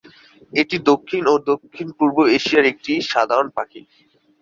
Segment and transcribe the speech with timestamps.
[0.53, 3.81] এটি দক্ষিণ ও দক্ষিণ-পূর্ব এশিয়ার একটি সাধারণ পাখি।